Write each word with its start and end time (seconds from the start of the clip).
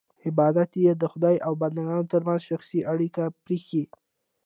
عبادت 0.25 0.71
یې 0.83 0.91
د 0.95 1.03
خدای 1.11 1.35
او 1.47 1.53
بندګانو 1.61 2.09
ترمنځ 2.13 2.41
شخصي 2.49 2.79
اړیکه 2.91 3.23
پرېښی. 3.43 3.83